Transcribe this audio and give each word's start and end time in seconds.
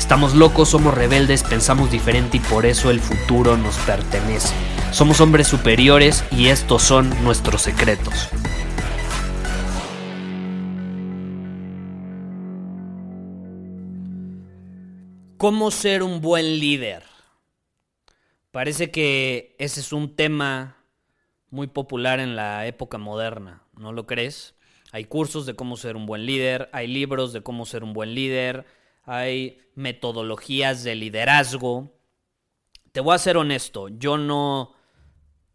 Estamos 0.00 0.34
locos, 0.34 0.70
somos 0.70 0.94
rebeldes, 0.94 1.44
pensamos 1.44 1.92
diferente 1.92 2.38
y 2.38 2.40
por 2.40 2.64
eso 2.64 2.90
el 2.90 3.00
futuro 3.00 3.58
nos 3.58 3.76
pertenece. 3.80 4.52
Somos 4.92 5.20
hombres 5.20 5.46
superiores 5.46 6.24
y 6.32 6.48
estos 6.48 6.82
son 6.82 7.10
nuestros 7.22 7.60
secretos. 7.60 8.30
¿Cómo 15.36 15.70
ser 15.70 16.02
un 16.02 16.22
buen 16.22 16.58
líder? 16.58 17.04
Parece 18.50 18.90
que 18.90 19.54
ese 19.58 19.80
es 19.80 19.92
un 19.92 20.16
tema 20.16 20.78
muy 21.50 21.66
popular 21.66 22.20
en 22.20 22.36
la 22.36 22.66
época 22.66 22.96
moderna, 22.96 23.62
¿no 23.76 23.92
lo 23.92 24.06
crees? 24.06 24.54
Hay 24.92 25.04
cursos 25.04 25.44
de 25.44 25.54
cómo 25.54 25.76
ser 25.76 25.94
un 25.94 26.06
buen 26.06 26.24
líder, 26.24 26.70
hay 26.72 26.88
libros 26.88 27.34
de 27.34 27.42
cómo 27.42 27.64
ser 27.66 27.84
un 27.84 27.92
buen 27.92 28.14
líder, 28.14 28.64
hay 29.10 29.58
metodologías 29.74 30.84
de 30.84 30.94
liderazgo. 30.94 31.92
Te 32.92 33.00
voy 33.00 33.16
a 33.16 33.18
ser 33.18 33.36
honesto, 33.36 33.88
yo 33.88 34.16
no 34.18 34.72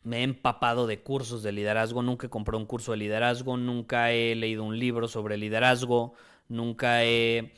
me 0.03 0.19
he 0.19 0.23
empapado 0.23 0.87
de 0.87 1.01
cursos 1.01 1.41
de 1.41 1.53
liderazgo, 1.53 2.01
nunca 2.01 2.27
he 2.27 2.29
comprado 2.29 2.59
un 2.59 2.65
curso 2.65 2.91
de 2.91 2.97
liderazgo, 2.97 3.55
nunca 3.55 4.11
he 4.11 4.35
leído 4.35 4.65
un 4.65 4.77
libro 4.77 5.07
sobre 5.07 5.37
liderazgo, 5.37 6.15
nunca 6.49 7.05
he 7.05 7.53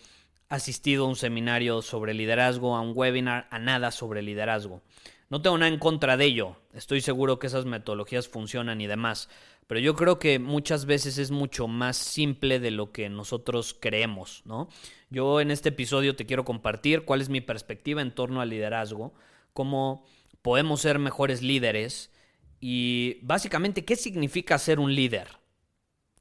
asistido 0.50 1.06
a 1.06 1.08
un 1.08 1.16
seminario 1.16 1.82
sobre 1.82 2.14
liderazgo, 2.14 2.76
a 2.76 2.82
un 2.82 2.94
webinar, 2.96 3.48
a 3.50 3.58
nada 3.58 3.90
sobre 3.90 4.22
liderazgo. 4.22 4.84
No 5.30 5.42
tengo 5.42 5.58
nada 5.58 5.74
en 5.74 5.80
contra 5.80 6.16
de 6.16 6.26
ello, 6.26 6.58
estoy 6.74 7.02
seguro 7.02 7.40
que 7.40 7.48
esas 7.48 7.66
metodologías 7.66 8.28
funcionan 8.28 8.82
y 8.82 8.88
demás, 8.88 9.30
pero 9.66 9.80
yo 9.80 9.96
creo 9.96 10.20
que 10.20 10.38
muchas 10.38 10.86
veces 10.86 11.18
es 11.18 11.32
mucho 11.32 11.68
más 11.68 11.98
simple 11.98 12.60
de 12.60 12.70
lo 12.70 12.92
que 12.92 13.10
nosotros 13.10 13.76
creemos, 13.80 14.44
¿no? 14.46 14.70
Yo 15.10 15.40
en 15.40 15.52
este 15.52 15.70
episodio 15.70 16.16
te 16.16 16.26
quiero 16.26 16.44
compartir 16.44 17.04
cuál 17.04 17.22
es 17.22 17.30
mi 17.30 17.40
perspectiva 17.40 18.02
en 18.02 18.14
torno 18.14 18.42
al 18.42 18.50
liderazgo, 18.50 19.14
cómo 19.54 20.06
podemos 20.42 20.82
ser 20.82 21.00
mejores 21.00 21.42
líderes 21.42 22.12
y 22.60 23.20
básicamente 23.22 23.86
qué 23.86 23.96
significa 23.96 24.58
ser 24.58 24.80
un 24.80 24.94
líder. 24.94 25.28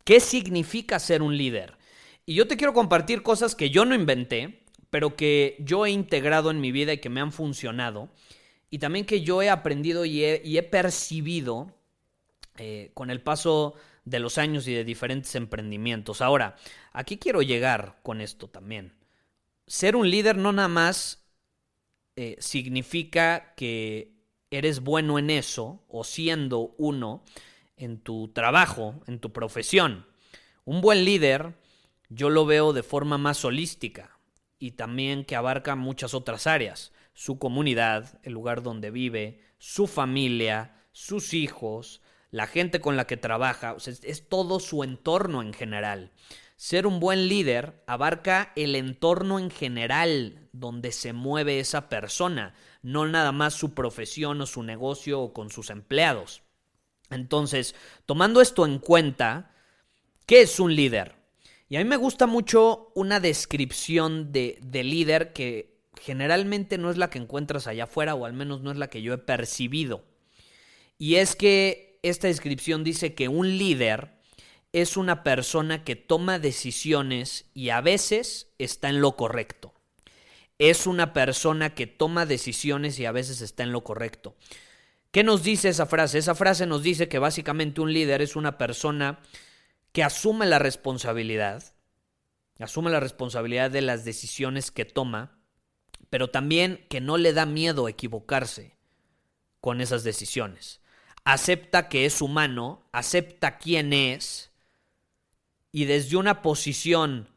¿Qué 0.04 0.20
significa 0.20 1.00
ser 1.00 1.20
un 1.20 1.36
líder? 1.36 1.78
Y 2.26 2.34
yo 2.34 2.46
te 2.46 2.56
quiero 2.56 2.72
compartir 2.72 3.22
cosas 3.22 3.56
que 3.56 3.70
yo 3.70 3.84
no 3.84 3.94
inventé, 3.94 4.64
pero 4.90 5.16
que 5.16 5.56
yo 5.58 5.84
he 5.84 5.90
integrado 5.90 6.52
en 6.52 6.60
mi 6.60 6.70
vida 6.70 6.92
y 6.92 6.98
que 6.98 7.08
me 7.08 7.20
han 7.20 7.32
funcionado. 7.32 8.08
Y 8.70 8.78
también 8.78 9.04
que 9.04 9.22
yo 9.22 9.42
he 9.42 9.50
aprendido 9.50 10.04
y 10.04 10.24
he, 10.24 10.62
percibido 10.62 11.74
eh, 12.56 12.92
con 12.94 13.10
el 13.10 13.20
paso 13.20 13.74
de 14.06 14.20
los 14.20 14.38
años 14.38 14.66
y 14.68 14.72
de 14.72 14.84
diferentes 14.84 15.34
emprendimientos. 15.34 16.22
Ahora, 16.22 16.56
aquí 16.92 17.18
quiero 17.18 17.42
llegar 17.42 17.98
con 18.02 18.22
esto 18.22 18.48
también. 18.48 18.94
Ser 19.66 19.96
un 19.96 20.08
líder 20.08 20.38
no 20.38 20.52
nada 20.52 20.68
más 20.68 21.26
eh, 22.14 22.36
significa 22.38 23.52
que 23.56 24.14
eres 24.50 24.80
bueno 24.80 25.18
en 25.18 25.28
eso 25.28 25.84
o 25.88 26.04
siendo 26.04 26.74
uno 26.78 27.24
en 27.76 27.98
tu 27.98 28.28
trabajo, 28.28 29.02
en 29.08 29.18
tu 29.18 29.32
profesión. 29.32 30.06
Un 30.64 30.80
buen 30.80 31.04
líder 31.04 31.54
yo 32.08 32.30
lo 32.30 32.46
veo 32.46 32.72
de 32.72 32.84
forma 32.84 33.18
más 33.18 33.44
holística 33.44 34.18
y 34.60 34.72
también 34.72 35.24
que 35.24 35.34
abarca 35.34 35.74
muchas 35.74 36.14
otras 36.14 36.46
áreas, 36.46 36.92
su 37.12 37.40
comunidad, 37.40 38.20
el 38.22 38.34
lugar 38.34 38.62
donde 38.62 38.92
vive, 38.92 39.40
su 39.58 39.88
familia, 39.88 40.84
sus 40.92 41.34
hijos, 41.34 42.00
la 42.30 42.46
gente 42.46 42.80
con 42.80 42.96
la 42.96 43.06
que 43.06 43.16
trabaja, 43.16 43.76
es 44.02 44.28
todo 44.28 44.60
su 44.60 44.82
entorno 44.84 45.42
en 45.42 45.52
general. 45.52 46.12
Ser 46.56 46.86
un 46.86 47.00
buen 47.00 47.28
líder 47.28 47.82
abarca 47.86 48.52
el 48.56 48.74
entorno 48.76 49.38
en 49.38 49.50
general 49.50 50.48
donde 50.52 50.90
se 50.90 51.12
mueve 51.12 51.60
esa 51.60 51.90
persona, 51.90 52.54
no 52.82 53.06
nada 53.06 53.30
más 53.30 53.54
su 53.54 53.74
profesión 53.74 54.40
o 54.40 54.46
su 54.46 54.62
negocio 54.62 55.20
o 55.20 55.32
con 55.34 55.50
sus 55.50 55.68
empleados. 55.68 56.42
Entonces, 57.10 57.74
tomando 58.06 58.40
esto 58.40 58.64
en 58.64 58.78
cuenta, 58.78 59.54
¿qué 60.24 60.40
es 60.40 60.58
un 60.58 60.74
líder? 60.74 61.14
Y 61.68 61.76
a 61.76 61.80
mí 61.80 61.84
me 61.84 61.96
gusta 61.96 62.26
mucho 62.26 62.90
una 62.94 63.20
descripción 63.20 64.32
de, 64.32 64.58
de 64.62 64.82
líder 64.82 65.32
que 65.32 65.76
generalmente 66.00 66.78
no 66.78 66.90
es 66.90 66.96
la 66.96 67.10
que 67.10 67.18
encuentras 67.18 67.66
allá 67.66 67.84
afuera, 67.84 68.14
o 68.14 68.24
al 68.24 68.32
menos 68.32 68.62
no 68.62 68.70
es 68.70 68.78
la 68.78 68.88
que 68.88 69.02
yo 69.02 69.12
he 69.12 69.18
percibido. 69.18 70.04
Y 70.98 71.16
es 71.16 71.36
que 71.36 71.85
esta 72.08 72.28
descripción 72.28 72.84
dice 72.84 73.14
que 73.14 73.28
un 73.28 73.58
líder 73.58 74.16
es 74.72 74.96
una 74.96 75.22
persona 75.22 75.84
que 75.84 75.96
toma 75.96 76.38
decisiones 76.38 77.46
y 77.54 77.70
a 77.70 77.80
veces 77.80 78.52
está 78.58 78.88
en 78.88 79.00
lo 79.00 79.16
correcto. 79.16 79.72
Es 80.58 80.86
una 80.86 81.12
persona 81.12 81.74
que 81.74 81.86
toma 81.86 82.26
decisiones 82.26 82.98
y 82.98 83.06
a 83.06 83.12
veces 83.12 83.40
está 83.40 83.62
en 83.62 83.72
lo 83.72 83.84
correcto. 83.84 84.36
¿Qué 85.10 85.22
nos 85.22 85.42
dice 85.42 85.70
esa 85.70 85.86
frase? 85.86 86.18
Esa 86.18 86.34
frase 86.34 86.66
nos 86.66 86.82
dice 86.82 87.08
que 87.08 87.18
básicamente 87.18 87.80
un 87.80 87.92
líder 87.92 88.20
es 88.20 88.36
una 88.36 88.58
persona 88.58 89.20
que 89.92 90.02
asume 90.02 90.44
la 90.44 90.58
responsabilidad, 90.58 91.74
asume 92.58 92.90
la 92.90 93.00
responsabilidad 93.00 93.70
de 93.70 93.80
las 93.80 94.04
decisiones 94.04 94.70
que 94.70 94.84
toma, 94.84 95.38
pero 96.10 96.28
también 96.28 96.84
que 96.90 97.00
no 97.00 97.16
le 97.16 97.32
da 97.32 97.46
miedo 97.46 97.88
equivocarse 97.88 98.76
con 99.60 99.80
esas 99.80 100.04
decisiones. 100.04 100.82
Acepta 101.26 101.88
que 101.88 102.06
es 102.06 102.22
humano, 102.22 102.84
acepta 102.92 103.58
quién 103.58 103.92
es 103.92 104.52
y 105.72 105.86
desde 105.86 106.16
una 106.16 106.40
posición 106.40 107.28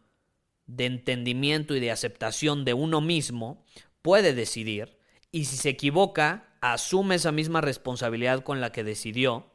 de 0.67 0.85
entendimiento 0.85 1.75
y 1.75 1.79
de 1.79 1.89
aceptación 1.89 2.65
de 2.65 2.75
uno 2.75 3.01
mismo 3.01 3.65
puede 4.03 4.35
decidir 4.35 4.99
y 5.31 5.45
si 5.45 5.57
se 5.57 5.69
equivoca, 5.69 6.53
asume 6.61 7.15
esa 7.15 7.31
misma 7.31 7.61
responsabilidad 7.61 8.43
con 8.43 8.61
la 8.61 8.71
que 8.71 8.83
decidió 8.83 9.49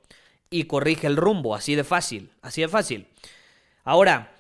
y 0.51 0.65
corrige 0.65 1.07
el 1.07 1.17
rumbo, 1.17 1.55
así 1.55 1.77
de 1.77 1.85
fácil, 1.85 2.33
así 2.43 2.61
de 2.61 2.69
fácil. 2.69 3.07
Ahora, 3.85 4.35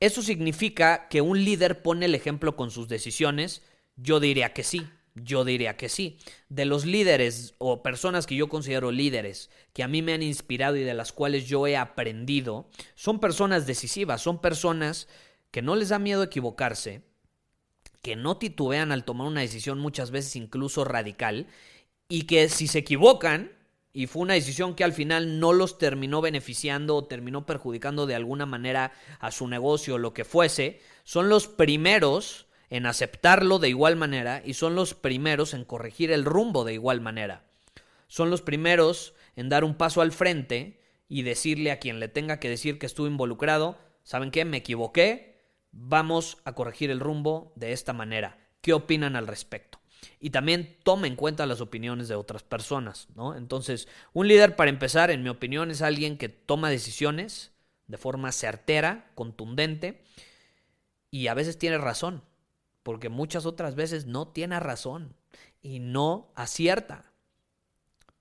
¿eso 0.00 0.20
significa 0.20 1.08
que 1.08 1.22
un 1.22 1.42
líder 1.42 1.80
pone 1.80 2.04
el 2.04 2.14
ejemplo 2.14 2.56
con 2.56 2.70
sus 2.70 2.88
decisiones? 2.88 3.62
Yo 3.96 4.20
diría 4.20 4.52
que 4.52 4.64
sí, 4.64 4.86
yo 5.14 5.44
diría 5.44 5.76
que 5.76 5.88
sí. 5.88 6.18
De 6.48 6.64
los 6.64 6.84
líderes 6.84 7.54
o 7.58 7.82
personas 7.82 8.26
que 8.26 8.36
yo 8.36 8.48
considero 8.48 8.90
líderes, 8.90 9.50
que 9.72 9.82
a 9.82 9.88
mí 9.88 10.02
me 10.02 10.12
han 10.12 10.22
inspirado 10.22 10.76
y 10.76 10.82
de 10.82 10.94
las 10.94 11.12
cuales 11.12 11.46
yo 11.46 11.66
he 11.66 11.76
aprendido, 11.76 12.68
son 12.94 13.20
personas 13.20 13.66
decisivas, 13.66 14.22
son 14.22 14.40
personas 14.40 15.08
que 15.50 15.62
no 15.62 15.76
les 15.76 15.88
da 15.88 15.98
miedo 15.98 16.22
equivocarse, 16.22 17.02
que 18.02 18.16
no 18.16 18.36
titubean 18.38 18.92
al 18.92 19.04
tomar 19.04 19.26
una 19.26 19.40
decisión 19.42 19.78
muchas 19.78 20.10
veces 20.10 20.36
incluso 20.36 20.84
radical, 20.84 21.46
y 22.08 22.22
que 22.22 22.48
si 22.48 22.66
se 22.66 22.78
equivocan, 22.78 23.52
y 23.92 24.06
fue 24.06 24.22
una 24.22 24.34
decisión 24.34 24.74
que 24.74 24.84
al 24.84 24.92
final 24.92 25.40
no 25.40 25.52
los 25.52 25.78
terminó 25.78 26.20
beneficiando 26.20 26.96
o 26.96 27.06
terminó 27.06 27.44
perjudicando 27.44 28.06
de 28.06 28.14
alguna 28.14 28.46
manera 28.46 28.92
a 29.18 29.32
su 29.32 29.48
negocio 29.48 29.96
o 29.96 29.98
lo 29.98 30.14
que 30.14 30.24
fuese, 30.24 30.80
son 31.02 31.28
los 31.28 31.48
primeros 31.48 32.46
en 32.70 32.86
aceptarlo 32.86 33.58
de 33.58 33.68
igual 33.68 33.96
manera 33.96 34.42
y 34.44 34.54
son 34.54 34.74
los 34.74 34.94
primeros 34.94 35.54
en 35.54 35.64
corregir 35.64 36.10
el 36.10 36.24
rumbo 36.24 36.64
de 36.64 36.74
igual 36.74 37.00
manera. 37.00 37.44
Son 38.08 38.30
los 38.30 38.42
primeros 38.42 39.14
en 39.36 39.48
dar 39.48 39.64
un 39.64 39.74
paso 39.74 40.00
al 40.00 40.12
frente 40.12 40.80
y 41.08 41.22
decirle 41.22 41.72
a 41.72 41.78
quien 41.78 42.00
le 42.00 42.08
tenga 42.08 42.38
que 42.40 42.48
decir 42.48 42.78
que 42.78 42.86
estuvo 42.86 43.06
involucrado, 43.06 43.78
¿saben 44.04 44.30
qué? 44.30 44.44
Me 44.44 44.58
equivoqué, 44.58 45.40
vamos 45.72 46.38
a 46.44 46.54
corregir 46.54 46.90
el 46.90 47.00
rumbo 47.00 47.52
de 47.56 47.72
esta 47.72 47.92
manera. 47.92 48.38
¿Qué 48.60 48.72
opinan 48.72 49.16
al 49.16 49.26
respecto? 49.26 49.80
y 50.18 50.30
también 50.30 50.76
toma 50.82 51.06
en 51.06 51.16
cuenta 51.16 51.46
las 51.46 51.60
opiniones 51.60 52.08
de 52.08 52.14
otras 52.14 52.42
personas, 52.42 53.08
¿no? 53.14 53.36
Entonces, 53.36 53.88
un 54.12 54.28
líder, 54.28 54.56
para 54.56 54.70
empezar, 54.70 55.10
en 55.10 55.22
mi 55.22 55.28
opinión, 55.28 55.70
es 55.70 55.82
alguien 55.82 56.18
que 56.18 56.28
toma 56.28 56.70
decisiones 56.70 57.52
de 57.86 57.98
forma 57.98 58.30
certera, 58.32 59.10
contundente, 59.14 60.02
y 61.10 61.26
a 61.26 61.34
veces 61.34 61.58
tiene 61.58 61.78
razón. 61.78 62.22
Porque 62.82 63.08
muchas 63.08 63.46
otras 63.46 63.74
veces 63.74 64.06
no 64.06 64.28
tiene 64.28 64.60
razón 64.60 65.14
y 65.62 65.80
no 65.80 66.32
acierta, 66.34 67.12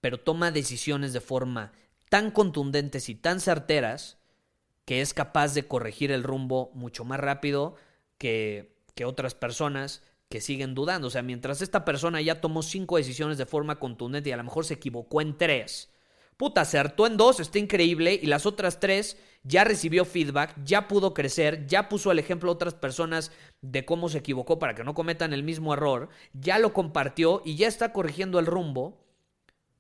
pero 0.02 0.20
toma 0.20 0.52
decisiones 0.52 1.14
de 1.14 1.22
forma 1.22 1.72
tan 2.10 2.32
contundentes 2.32 3.10
y 3.10 3.16
tan 3.16 3.40
certeras 3.40 4.18
que 4.86 5.02
es 5.02 5.14
capaz 5.14 5.54
de 5.54 5.68
corregir 5.68 6.12
el 6.12 6.24
rumbo 6.24 6.72
mucho 6.74 7.06
más 7.06 7.20
rápido 7.20 7.76
que, 8.18 8.76
que 8.96 9.06
otras 9.06 9.36
personas 9.36 10.02
que 10.30 10.42
siguen 10.42 10.76
dudando. 10.76 11.08
O 11.08 11.12
sea, 11.12 11.22
mientras 11.22 11.62
esta 11.62 11.86
persona 11.86 12.22
ya 12.22 12.42
tomó 12.42 12.64
cinco 12.64 12.98
decisiones 12.98 13.38
de 13.38 13.46
forma 13.46 13.80
contundente 13.80 14.30
y 14.30 14.34
a 14.34 14.38
lo 14.38 14.44
mejor 14.44 14.66
se 14.66 14.76
equivocó 14.76 15.22
en 15.22 15.38
tres, 15.38 15.90
puta, 16.40 16.62
acertó 16.62 17.06
en 17.06 17.18
dos, 17.18 17.42
está 17.42 17.60
increíble, 17.60 18.18
y 18.20 18.28
las 18.28 18.46
otras 18.46 18.80
tres 18.80 19.18
ya 19.44 19.66
recibió 19.66 20.06
feedback, 20.06 20.56
ya 20.64 20.88
pudo 20.88 21.14
crecer, 21.14 21.68
ya 21.68 21.90
puso 21.90 22.14
el 22.14 22.20
ejemplo 22.20 22.50
a 22.50 22.54
otras 22.54 22.74
personas 22.74 23.34
de 23.62 23.84
cómo 23.84 24.08
se 24.08 24.20
equivocó 24.20 24.58
para 24.58 24.74
que 24.74 24.86
no 24.86 24.94
cometan 24.94 25.34
el 25.34 25.44
mismo 25.44 25.74
error, 25.74 26.08
ya 26.32 26.58
lo 26.58 26.72
compartió 26.72 27.42
y 27.44 27.58
ya 27.58 27.68
está 27.68 27.92
corrigiendo 27.92 28.40
el 28.40 28.46
rumbo 28.46 29.06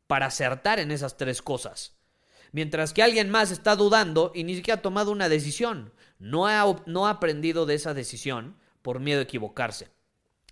para 0.05 0.25
acertar 0.25 0.81
en 0.81 0.91
esas 0.91 1.15
tres 1.15 1.41
cosas. 1.41 1.95
Mientras 2.51 2.91
que 2.91 3.03
alguien 3.03 3.29
más 3.29 3.51
está 3.51 3.77
dudando 3.77 4.33
y 4.35 4.43
ni 4.43 4.55
siquiera 4.55 4.79
ha 4.79 4.81
tomado 4.81 5.13
una 5.13 5.29
decisión, 5.29 5.93
no 6.19 6.45
ha, 6.45 6.65
no 6.87 7.07
ha 7.07 7.11
aprendido 7.11 7.67
de 7.67 7.75
esa 7.75 7.93
decisión 7.93 8.57
por 8.81 8.99
miedo 8.99 9.21
a 9.21 9.23
equivocarse. 9.23 9.87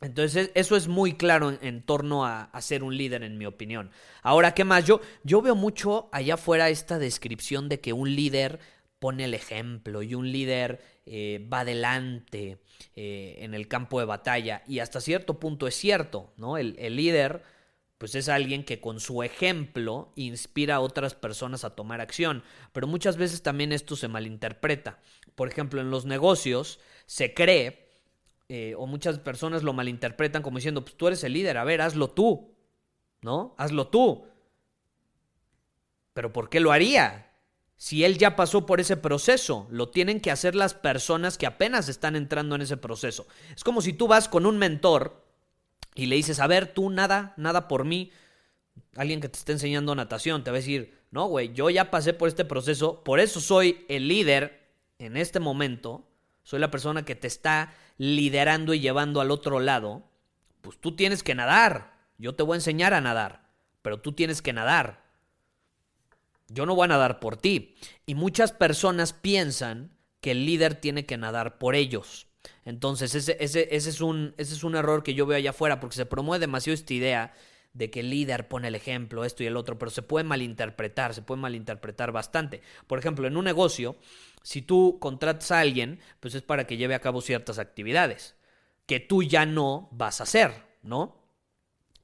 Entonces, 0.02 0.52
eso 0.54 0.76
es 0.76 0.88
muy 0.88 1.14
claro 1.14 1.58
en, 1.60 1.82
torno 1.82 2.26
a, 2.26 2.50
ser 2.62 2.84
un 2.84 2.96
líder, 2.96 3.24
en 3.24 3.38
mi 3.38 3.46
opinión. 3.46 3.90
Ahora, 4.22 4.54
¿qué 4.54 4.64
más? 4.64 4.86
Yo, 4.86 5.02
yo 5.24 5.42
veo 5.42 5.56
mucho 5.56 6.10
allá 6.12 6.36
afuera 6.36 6.70
esta 6.70 7.00
descripción 7.00 7.68
de 7.68 7.80
que 7.80 7.94
un 7.94 8.16
líder 8.16 8.60
pone 9.00 9.26
el 9.26 9.34
ejemplo 9.34 10.04
y 10.04 10.16
un 10.16 10.32
líder 10.32 10.82
eh, 11.06 11.46
va 11.52 11.62
adelante 11.62 12.60
eh, 12.96 13.38
en 13.40 13.56
el 13.56 13.68
campo 13.68 14.00
de 14.00 14.06
batalla. 14.06 14.64
Y 14.68 14.80
hasta 14.80 15.02
cierto 15.02 15.40
punto 15.40 15.68
es 15.68 15.76
cierto, 15.76 16.32
¿no? 16.38 16.58
El, 16.58 16.76
el 16.78 16.96
líder, 16.96 17.42
pues 17.98 18.14
es 18.14 18.30
alguien 18.30 18.64
que 18.64 18.80
con 18.80 19.00
su 19.00 19.24
ejemplo 19.24 20.12
inspira 20.16 20.76
a 20.76 20.80
otras 20.80 21.16
personas 21.16 21.64
a 21.64 21.76
tomar 21.76 22.02
acción. 22.02 22.44
Pero 22.72 22.86
muchas 22.86 23.18
veces 23.18 23.42
también 23.42 23.72
esto 23.72 23.96
se 23.96 24.08
malinterpreta. 24.08 25.00
Por 25.34 25.48
ejemplo, 25.48 25.82
en 25.82 25.90
los 25.90 26.06
negocios 26.06 26.80
se 27.08 27.34
cree 27.34 27.87
eh, 28.50 28.76
o 28.78 28.86
muchas 28.88 29.20
personas 29.20 29.64
lo 29.64 29.74
malinterpretan 29.74 30.42
como 30.42 30.58
diciendo, 30.58 30.84
pues 30.84 30.96
tú 30.96 31.08
eres 31.08 31.24
el 31.24 31.34
líder, 31.34 31.58
a 31.58 31.64
ver, 31.64 31.82
hazlo 31.82 32.10
tú, 32.10 32.56
¿no? 33.22 33.56
Hazlo 33.58 33.88
tú. 33.88 34.26
Pero 36.14 36.32
¿por 36.32 36.50
qué 36.50 36.60
lo 36.60 36.72
haría? 36.72 37.28
Si 37.76 38.04
él 38.04 38.18
ya 38.18 38.36
pasó 38.36 38.66
por 38.66 38.80
ese 38.80 38.98
proceso, 38.98 39.68
lo 39.70 39.90
tienen 39.90 40.20
que 40.20 40.32
hacer 40.32 40.56
las 40.56 40.74
personas 40.74 41.38
que 41.38 41.46
apenas 41.46 41.90
están 41.90 42.16
entrando 42.16 42.56
en 42.56 42.62
ese 42.62 42.78
proceso. 42.78 43.28
Es 43.56 43.64
como 43.64 43.82
si 43.82 43.94
tú 43.94 44.08
vas 44.08 44.28
con 44.28 44.46
un 44.46 44.58
mentor 44.58 45.24
y 45.94 46.08
le 46.08 46.16
dices, 46.16 46.40
a 46.40 46.48
ver, 46.48 46.74
tú 46.74 46.90
nada, 46.90 47.34
nada 47.38 47.68
por 47.68 47.86
mí. 47.86 48.12
Alguien 48.96 49.22
que 49.22 49.30
te 49.30 49.38
está 49.38 49.52
enseñando 49.52 49.94
natación 49.94 50.44
te 50.44 50.50
va 50.50 50.58
a 50.58 50.60
decir, 50.60 50.98
no, 51.12 51.28
güey, 51.28 51.54
yo 51.54 51.70
ya 51.70 51.92
pasé 51.92 52.14
por 52.14 52.30
este 52.30 52.46
proceso, 52.46 53.04
por 53.04 53.20
eso 53.20 53.40
soy 53.42 53.86
el 53.90 54.08
líder 54.08 54.72
en 55.00 55.18
este 55.18 55.40
momento, 55.40 56.08
soy 56.44 56.60
la 56.60 56.72
persona 56.72 57.06
que 57.06 57.16
te 57.16 57.28
está 57.28 57.74
liderando 57.98 58.74
y 58.74 58.80
llevando 58.80 59.22
al 59.22 59.32
otro 59.32 59.60
lado, 59.60 60.04
pues 60.62 60.78
tú 60.80 60.96
tienes 60.96 61.24
que 61.24 61.36
nadar. 61.36 61.98
Yo 62.18 62.36
te 62.36 62.44
voy 62.44 62.56
a 62.56 62.58
enseñar 62.58 62.94
a 62.94 63.02
nadar, 63.02 63.50
pero 63.82 64.00
tú 64.00 64.14
tienes 64.14 64.42
que 64.42 64.54
nadar. 64.54 65.06
Yo 66.50 66.66
no 66.66 66.76
voy 66.76 66.86
a 66.86 66.90
nadar 66.90 67.20
por 67.20 67.38
ti. 67.38 67.76
Y 68.06 68.16
muchas 68.16 68.52
personas 68.52 69.14
piensan 69.14 69.92
que 70.22 70.32
el 70.32 70.46
líder 70.46 70.76
tiene 70.76 71.06
que 71.06 71.18
nadar 71.18 71.58
por 71.58 71.76
ellos. 71.76 72.28
Entonces, 72.66 73.16
ese, 73.16 73.38
ese, 73.40 73.68
ese, 73.76 73.90
es 73.90 74.02
un, 74.02 74.34
ese 74.38 74.54
es 74.54 74.64
un 74.64 74.76
error 74.76 75.04
que 75.04 75.14
yo 75.14 75.26
veo 75.26 75.38
allá 75.38 75.50
afuera, 75.52 75.80
porque 75.80 75.96
se 75.96 76.06
promueve 76.06 76.42
demasiado 76.42 76.74
esta 76.74 76.94
idea 76.94 77.34
de 77.78 77.90
que 77.92 78.00
el 78.00 78.10
líder 78.10 78.48
pone 78.48 78.70
el 78.70 78.76
ejemplo, 78.76 79.24
esto 79.24 79.44
y 79.44 79.46
el 79.46 79.56
otro, 79.56 79.78
pero 79.78 79.92
se 79.92 80.02
puede 80.02 80.24
malinterpretar, 80.24 81.14
se 81.14 81.22
puede 81.22 81.42
malinterpretar 81.42 82.12
bastante. 82.12 82.62
Por 82.88 82.98
ejemplo, 82.98 83.28
en 83.28 83.38
un 83.38 83.46
negocio, 83.46 83.96
si 84.42 84.62
tú 84.62 84.98
contratas 85.00 85.52
a 85.52 85.60
alguien, 85.60 86.00
pues 86.20 86.34
es 86.36 86.42
para 86.42 86.66
que 86.66 86.78
lleve 86.78 86.96
a 86.96 87.02
cabo 87.02 87.22
ciertas 87.22 87.60
actividades 87.60 88.36
que 88.88 89.00
tú 89.00 89.22
ya 89.22 89.46
no 89.46 89.90
vas 89.92 90.22
a 90.22 90.24
hacer, 90.24 90.52
¿no? 90.82 91.22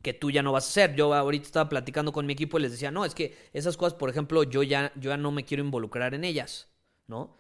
Que 0.04 0.14
tú 0.14 0.30
ya 0.30 0.44
no 0.44 0.52
vas 0.52 0.66
a 0.66 0.70
hacer. 0.70 0.96
Yo 0.96 1.14
ahorita 1.14 1.46
estaba 1.46 1.70
platicando 1.70 2.12
con 2.12 2.26
mi 2.26 2.34
equipo 2.34 2.60
y 2.60 2.62
les 2.62 2.74
decía, 2.74 2.92
no, 2.92 3.06
es 3.06 3.16
que 3.16 3.36
esas 3.54 3.78
cosas, 3.78 3.98
por 3.98 4.10
ejemplo, 4.10 4.44
yo 4.44 4.62
ya, 4.62 4.92
yo 4.96 5.10
ya 5.10 5.18
no 5.18 5.32
me 5.32 5.46
quiero 5.46 5.64
involucrar 5.64 6.14
en 6.14 6.26
ellas, 6.26 6.68
¿no? 7.08 7.38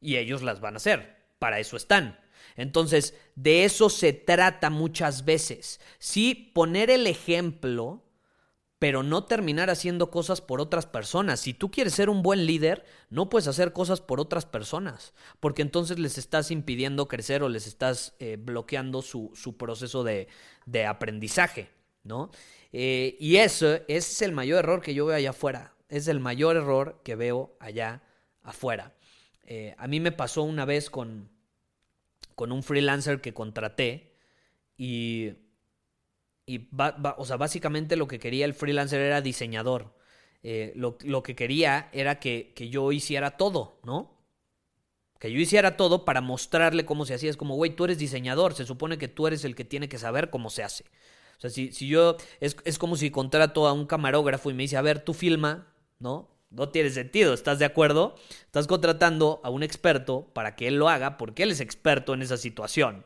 Y 0.00 0.16
ellos 0.16 0.42
las 0.42 0.60
van 0.60 0.74
a 0.74 0.76
hacer, 0.76 1.16
para 1.38 1.58
eso 1.58 1.76
están. 1.76 2.20
Entonces, 2.56 3.14
de 3.34 3.64
eso 3.64 3.90
se 3.90 4.12
trata 4.12 4.70
muchas 4.70 5.24
veces. 5.24 5.80
Sí, 5.98 6.52
poner 6.54 6.90
el 6.90 7.06
ejemplo, 7.06 8.04
pero 8.78 9.02
no 9.02 9.24
terminar 9.24 9.70
haciendo 9.70 10.10
cosas 10.10 10.40
por 10.40 10.60
otras 10.60 10.86
personas. 10.86 11.40
Si 11.40 11.54
tú 11.54 11.70
quieres 11.70 11.94
ser 11.94 12.10
un 12.10 12.22
buen 12.22 12.46
líder, 12.46 12.84
no 13.08 13.28
puedes 13.28 13.48
hacer 13.48 13.72
cosas 13.72 14.00
por 14.00 14.20
otras 14.20 14.46
personas, 14.46 15.14
porque 15.40 15.62
entonces 15.62 15.98
les 15.98 16.18
estás 16.18 16.50
impidiendo 16.50 17.08
crecer 17.08 17.42
o 17.42 17.48
les 17.48 17.66
estás 17.66 18.14
eh, 18.18 18.36
bloqueando 18.38 19.02
su, 19.02 19.32
proceso 19.58 20.04
de, 20.04 20.28
aprendizaje, 20.86 21.70
¿no? 22.02 22.30
Eh, 22.72 23.16
y 23.18 23.36
eso, 23.36 23.74
ese 23.74 23.96
es 23.96 24.22
el 24.22 24.32
mayor 24.32 24.58
error 24.58 24.82
que 24.82 24.94
yo 24.94 25.06
veo 25.06 25.16
allá 25.16 25.30
afuera. 25.30 25.74
Es 25.88 26.06
el 26.08 26.20
mayor 26.20 26.56
error 26.56 27.00
que 27.04 27.14
veo 27.14 27.56
allá 27.60 28.02
afuera. 28.42 28.94
Eh, 29.44 29.74
a 29.78 29.86
mí 29.86 30.00
me 30.00 30.12
pasó 30.12 30.42
una 30.42 30.64
vez 30.64 30.90
con, 30.90 31.30
con 32.34 32.52
un 32.52 32.62
freelancer 32.62 33.20
que 33.20 33.34
contraté 33.34 34.14
y, 34.76 35.32
y 36.46 36.68
o 37.16 37.24
sea, 37.24 37.36
básicamente 37.36 37.96
lo 37.96 38.08
que 38.08 38.18
quería 38.18 38.44
el 38.44 38.54
freelancer 38.54 39.00
era 39.00 39.20
diseñador. 39.20 39.94
Eh, 40.42 40.72
lo, 40.76 40.98
lo, 41.04 41.22
que 41.22 41.34
quería 41.34 41.88
era 41.92 42.20
que, 42.20 42.52
que, 42.54 42.68
yo 42.68 42.92
hiciera 42.92 43.38
todo, 43.38 43.80
¿no? 43.82 44.14
Que 45.18 45.32
yo 45.32 45.40
hiciera 45.40 45.78
todo 45.78 46.04
para 46.04 46.20
mostrarle 46.20 46.84
cómo 46.84 47.06
se 47.06 47.14
hacía. 47.14 47.30
Es 47.30 47.38
como, 47.38 47.54
güey, 47.54 47.74
tú 47.74 47.84
eres 47.84 47.98
diseñador, 47.98 48.54
se 48.54 48.66
supone 48.66 48.98
que 48.98 49.08
tú 49.08 49.26
eres 49.26 49.44
el 49.44 49.54
que 49.54 49.64
tiene 49.64 49.88
que 49.88 49.98
saber 49.98 50.28
cómo 50.28 50.50
se 50.50 50.62
hace. 50.62 50.84
O 51.38 51.40
sea, 51.40 51.50
si, 51.50 51.72
si 51.72 51.88
yo, 51.88 52.16
es, 52.40 52.56
es 52.64 52.78
como 52.78 52.96
si 52.96 53.10
contrato 53.10 53.66
a 53.66 53.72
un 53.72 53.86
camarógrafo 53.86 54.50
y 54.50 54.54
me 54.54 54.64
dice, 54.64 54.76
a 54.76 54.82
ver, 54.82 55.00
tú 55.00 55.14
filma, 55.14 55.72
¿no? 55.98 56.33
No 56.54 56.68
tiene 56.68 56.90
sentido, 56.90 57.34
¿estás 57.34 57.58
de 57.58 57.64
acuerdo? 57.64 58.14
Estás 58.46 58.68
contratando 58.68 59.40
a 59.42 59.50
un 59.50 59.64
experto 59.64 60.30
para 60.32 60.54
que 60.54 60.68
él 60.68 60.76
lo 60.76 60.88
haga 60.88 61.16
porque 61.16 61.42
él 61.42 61.50
es 61.50 61.60
experto 61.60 62.14
en 62.14 62.22
esa 62.22 62.36
situación. 62.36 63.04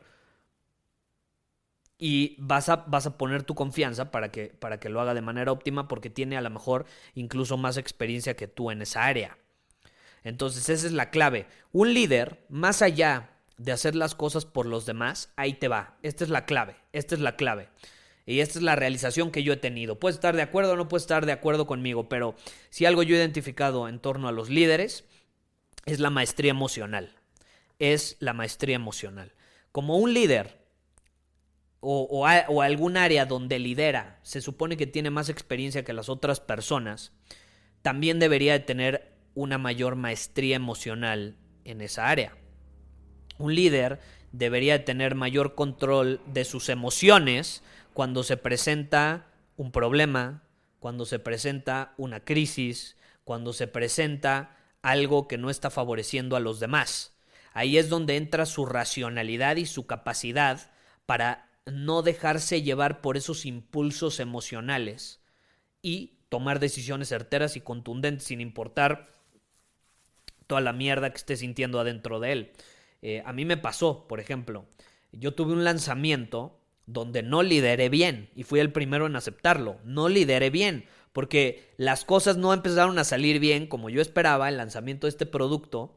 Y 1.97 2.35
vas 2.37 2.69
a, 2.69 2.77
vas 2.87 3.07
a 3.07 3.17
poner 3.17 3.43
tu 3.43 3.55
confianza 3.55 4.11
para 4.11 4.31
que, 4.31 4.47
para 4.47 4.79
que 4.79 4.89
lo 4.89 5.01
haga 5.01 5.15
de 5.15 5.21
manera 5.21 5.51
óptima 5.51 5.87
porque 5.87 6.09
tiene 6.09 6.37
a 6.37 6.41
lo 6.41 6.49
mejor 6.51 6.85
incluso 7.15 7.57
más 7.57 7.77
experiencia 7.77 8.35
que 8.35 8.47
tú 8.47 8.69
en 8.69 8.83
esa 8.83 9.05
área. 9.05 9.37
Entonces 10.23 10.69
esa 10.69 10.85
es 10.85 10.93
la 10.93 11.09
clave. 11.09 11.47
Un 11.71 11.93
líder, 11.93 12.45
más 12.49 12.83
allá 12.83 13.31
de 13.57 13.71
hacer 13.71 13.95
las 13.95 14.13
cosas 14.15 14.45
por 14.45 14.67
los 14.67 14.85
demás, 14.85 15.33
ahí 15.35 15.53
te 15.53 15.67
va. 15.67 15.97
Esta 16.03 16.23
es 16.23 16.29
la 16.29 16.45
clave. 16.45 16.75
Esta 16.93 17.15
es 17.15 17.21
la 17.21 17.35
clave. 17.35 17.69
Y 18.29 18.41
esta 18.41 18.59
es 18.59 18.63
la 18.63 18.75
realización 18.75 19.31
que 19.31 19.41
yo 19.41 19.53
he 19.53 19.57
tenido. 19.57 19.99
Puedes 19.99 20.17
estar 20.17 20.35
de 20.35 20.43
acuerdo 20.43 20.73
o 20.73 20.75
no 20.75 20.87
puedes 20.87 21.01
estar 21.01 21.25
de 21.25 21.31
acuerdo 21.31 21.65
conmigo, 21.65 22.09
pero 22.09 22.35
si 22.69 22.85
algo 22.85 23.01
yo 23.01 23.15
he 23.15 23.17
identificado 23.17 23.87
en 23.87 23.97
torno 23.97 24.27
a 24.27 24.31
los 24.31 24.51
líderes 24.51 25.03
es 25.87 25.99
la 25.99 26.11
maestría 26.11 26.51
emocional. 26.51 27.15
Es 27.79 28.17
la 28.19 28.33
maestría 28.33 28.75
emocional. 28.75 29.33
Como 29.71 29.97
un 29.97 30.13
líder 30.13 30.59
o, 31.79 32.03
o, 32.03 32.61
algún 32.61 32.97
área 32.97 33.25
donde 33.25 33.57
lidera 33.57 34.19
se 34.21 34.41
supone 34.41 34.77
que 34.77 34.85
tiene 34.85 35.09
más 35.09 35.29
experiencia 35.29 35.83
que 35.83 35.93
las 35.93 36.07
otras 36.07 36.39
personas, 36.39 37.13
también 37.81 38.19
debería 38.19 38.53
de 38.53 38.59
tener 38.59 39.11
una 39.33 39.57
mayor 39.57 39.95
maestría 39.95 40.55
emocional 40.55 41.35
en 41.63 41.81
esa 41.81 42.09
área. 42.09 42.37
Un 43.39 43.55
líder 43.55 43.99
debería 44.31 44.73
de 44.73 44.83
tener 44.83 45.15
mayor 45.15 45.55
control 45.55 46.21
de 46.27 46.45
sus 46.45 46.69
emociones 46.69 47.63
cuando 47.99 48.23
se 48.23 48.37
presenta 48.37 49.27
un 49.57 49.73
problema, 49.73 50.43
cuando 50.79 51.05
se 51.05 51.19
presenta 51.19 51.95
una 51.97 52.23
crisis, 52.23 52.95
cuando 53.25 53.51
se 53.51 53.67
presenta 53.67 54.55
algo 54.81 55.27
que 55.27 55.37
no 55.37 55.49
está 55.49 55.69
favoreciendo 55.69 56.37
a 56.37 56.39
los 56.39 56.61
demás. 56.61 57.19
Ahí 57.51 57.77
es 57.77 57.89
donde 57.89 58.15
entra 58.15 58.45
su 58.45 58.65
racionalidad 58.65 59.57
y 59.57 59.65
su 59.65 59.85
capacidad 59.85 60.71
para 61.05 61.51
no 61.65 62.01
dejarse 62.01 62.61
llevar 62.61 63.01
por 63.01 63.17
esos 63.17 63.45
impulsos 63.45 64.21
emocionales 64.21 65.19
y 65.81 66.19
tomar 66.29 66.61
decisiones 66.61 67.09
certeras 67.09 67.57
y 67.57 67.59
contundentes 67.59 68.27
sin 68.27 68.39
importar 68.39 69.11
toda 70.47 70.61
la 70.61 70.71
mierda 70.71 71.09
que 71.09 71.17
esté 71.17 71.35
sintiendo 71.35 71.81
adentro 71.81 72.21
de 72.21 72.31
él. 72.31 72.51
Eh, 73.01 73.23
a 73.25 73.33
mí 73.33 73.43
me 73.43 73.57
pasó, 73.57 74.07
por 74.07 74.21
ejemplo, 74.21 74.67
yo 75.11 75.33
tuve 75.33 75.51
un 75.51 75.65
lanzamiento 75.65 76.58
donde 76.91 77.23
no 77.23 77.43
lideré 77.43 77.89
bien 77.89 78.29
y 78.35 78.43
fui 78.43 78.59
el 78.59 78.71
primero 78.71 79.05
en 79.05 79.15
aceptarlo. 79.15 79.77
No 79.83 80.09
lideré 80.09 80.49
bien 80.49 80.85
porque 81.13 81.73
las 81.77 82.05
cosas 82.05 82.37
no 82.37 82.53
empezaron 82.53 82.99
a 82.99 83.03
salir 83.03 83.39
bien 83.39 83.67
como 83.67 83.89
yo 83.89 84.01
esperaba, 84.01 84.49
el 84.49 84.57
lanzamiento 84.57 85.07
de 85.07 85.09
este 85.09 85.25
producto, 85.25 85.95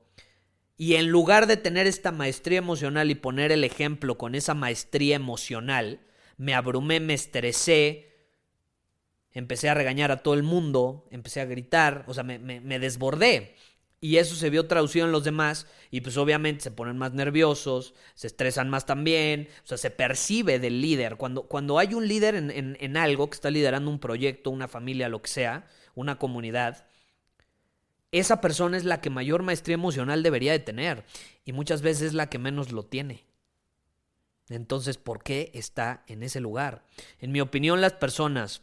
Y 0.79 0.97
en 0.97 1.09
lugar 1.09 1.47
de 1.47 1.57
tener 1.57 1.87
esta 1.87 2.11
maestría 2.11 2.59
emocional 2.59 3.11
y 3.11 3.15
poner 3.15 3.53
el 3.53 3.63
ejemplo 3.63 4.19
con 4.19 4.35
esa 4.35 4.55
maestría 4.55 5.15
emocional, 5.15 6.01
me 6.39 6.55
abrumé, 6.55 6.99
me 6.99 7.15
estresé, 7.15 8.13
empecé 9.33 9.69
a 9.69 9.75
regañar 9.75 10.11
a 10.11 10.23
todo 10.23 10.35
el 10.35 10.43
mundo, 10.43 11.07
empecé 11.11 11.41
a 11.41 11.45
gritar, 11.45 12.05
o 12.09 12.15
sea, 12.15 12.25
me, 12.25 12.39
me, 12.39 12.79
desbordé. 12.79 13.55
Y 14.03 14.17
eso 14.17 14.35
se 14.35 14.51
vio 14.51 14.67
traducido 14.67 15.07
en 15.07 15.13
los 15.13 15.23
demás 15.23 15.69
y 15.93 16.01
pues 16.01 16.17
obviamente 16.17 16.65
se 16.65 16.73
ponen 16.73 16.99
más 16.99 17.13
nerviosos, 17.13 17.95
se 18.17 18.27
estresan 18.27 18.69
más 18.69 18.85
también, 18.85 19.49
o 19.63 19.67
sea, 19.69 19.79
se 19.79 19.93
percibe 19.93 20.59
del 20.59 20.81
líder. 20.81 21.17
Cuando, 21.17 21.45
cuando 21.45 21.79
hay 21.79 21.95
un 21.95 22.09
líder 22.09 22.35
en, 22.35 22.51
en, 22.51 22.77
en 22.81 22.97
algo 22.97 23.31
que 23.31 23.37
está 23.37 23.49
liderando 23.49 23.89
un 23.89 24.01
proyecto, 24.01 24.51
una 24.51 24.67
familia, 24.67 25.09
lo 25.09 25.23
que 25.23 25.31
sea, 25.31 25.69
una 25.95 26.19
comunidad, 26.19 26.85
esa 28.11 28.41
persona 28.41 28.77
es 28.77 28.85
la 28.85 29.01
que 29.01 29.09
mayor 29.09 29.45
maestría 29.45 29.75
emocional 29.75 30.25
debería 30.25 30.51
de 30.51 30.59
tener 30.59 31.05
y 31.45 31.53
muchas 31.53 31.81
veces 31.81 32.09
es 32.09 32.13
la 32.13 32.29
que 32.29 32.41
menos 32.41 32.73
lo 32.73 32.83
tiene. 32.83 33.25
Entonces, 34.49 34.99
¿por 34.99 35.23
qué 35.23 35.53
está 35.55 36.03
en 36.09 36.25
ese 36.25 36.41
lugar? 36.41 36.85
En 37.21 37.31
mi 37.31 37.41
opinión, 37.41 37.81
las 37.81 37.93
personas 37.93 38.63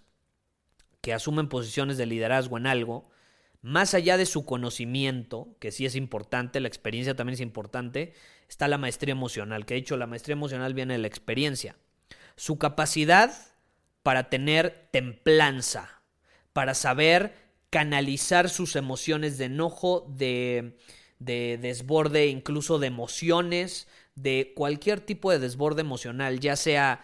que 1.00 1.14
asumen 1.14 1.48
posiciones 1.48 1.98
de 1.98 2.08
liderazgo 2.08 2.58
en 2.58 2.68
algo, 2.68 3.10
más 3.62 3.94
allá 3.94 4.18
de 4.18 4.26
su 4.26 4.46
conocimiento, 4.46 5.56
que 5.60 5.72
sí 5.72 5.86
es 5.86 5.96
importante, 5.96 6.60
la 6.60 6.68
experiencia 6.68 7.16
también 7.16 7.34
es 7.34 7.42
importante, 7.42 8.14
está 8.48 8.68
la 8.68 8.78
maestría 8.78 9.12
emocional, 9.12 9.66
que 9.66 9.74
de 9.74 9.82
hecho 9.82 9.98
la 9.98 10.08
maestría 10.08 10.34
emocional 10.34 10.74
viene 10.74 10.94
de 10.94 11.00
la 11.00 11.08
experiencia. 11.08 11.76
Su 12.36 12.58
capacidad 12.58 13.34
para 14.02 14.30
tener 14.30 14.88
templanza, 14.92 16.02
para 16.54 16.74
saber 16.74 17.34
canalizar 17.70 18.50
sus 18.50 18.76
emociones 18.76 19.38
de 19.38 19.46
enojo, 19.46 20.08
de, 20.16 20.78
de 21.20 21.60
desborde, 21.62 22.28
incluso 22.28 22.80
de 22.80 22.88
emociones, 22.88 23.88
de 24.16 24.54
cualquier 24.56 25.02
tipo 25.02 25.32
de 25.32 25.40
desborde 25.40 25.82
emocional, 25.82 26.40
ya 26.40 26.56
sea 26.56 27.04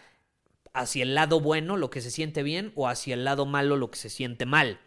hacia 0.73 1.03
el 1.03 1.15
lado 1.15 1.39
bueno, 1.39 1.77
lo 1.77 1.89
que 1.89 2.01
se 2.01 2.11
siente 2.11 2.43
bien, 2.43 2.71
o 2.75 2.87
hacia 2.87 3.13
el 3.13 3.25
lado 3.25 3.45
malo, 3.45 3.77
lo 3.77 3.91
que 3.91 3.97
se 3.97 4.09
siente 4.09 4.45
mal. 4.45 4.79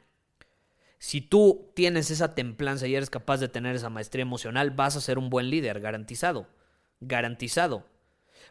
Si 0.99 1.21
tú 1.21 1.71
tienes 1.75 2.11
esa 2.11 2.35
templanza 2.35 2.87
y 2.87 2.95
eres 2.95 3.11
capaz 3.11 3.39
de 3.39 3.49
tener 3.49 3.77
esa 3.77 3.91
maestría 3.91 4.23
emocional, 4.23 4.71
vas 4.71 4.97
a 4.97 5.01
ser 5.01 5.19
un 5.19 5.31
buen 5.31 5.51
líder, 5.51 5.81
garantizado. 5.81 6.47
Garantizado 7.01 7.85